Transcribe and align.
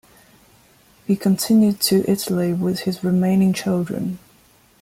He 1.05 1.15
continued 1.15 1.79
to 1.81 2.03
Italy 2.09 2.53
with 2.53 2.79
his 2.79 3.03
remaining 3.03 3.53
children. 3.53 4.17